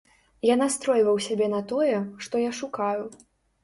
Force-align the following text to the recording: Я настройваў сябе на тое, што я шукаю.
Я 0.49 0.55
настройваў 0.61 1.21
сябе 1.27 1.51
на 1.55 1.63
тое, 1.75 1.95
што 2.27 2.45
я 2.49 2.61
шукаю. 2.65 3.03